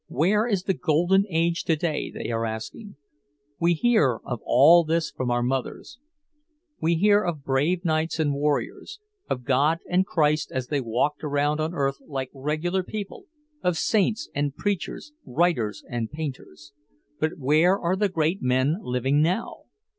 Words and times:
"Where 0.09 0.47
is 0.47 0.63
the 0.63 0.73
Golden 0.73 1.25
Age 1.29 1.63
to 1.65 1.75
day?" 1.75 2.09
they 2.09 2.31
are 2.31 2.43
asking. 2.43 2.95
"We 3.59 3.75
hear 3.75 4.19
of 4.25 4.39
all 4.43 4.83
this 4.83 5.11
from 5.11 5.29
our 5.29 5.43
mothers. 5.43 5.99
We 6.81 6.95
hear 6.95 7.23
of 7.23 7.43
brave 7.43 7.85
knights 7.85 8.17
and 8.19 8.33
warriors, 8.33 8.99
of 9.29 9.43
God 9.43 9.77
and 9.87 10.03
Christ 10.03 10.51
as 10.51 10.69
they 10.69 10.81
walked 10.81 11.23
around 11.23 11.59
on 11.59 11.75
earth 11.75 11.99
like 12.07 12.31
regular 12.33 12.81
people, 12.81 13.25
of 13.61 13.77
saints 13.77 14.27
and 14.33 14.55
preachers, 14.55 15.13
writers 15.23 15.83
and 15.87 16.09
painters. 16.09 16.73
But 17.19 17.33
where 17.37 17.77
are 17.79 17.95
the 17.95 18.09
great 18.09 18.41
men 18.41 18.77
living 18.81 19.21
now? 19.21 19.65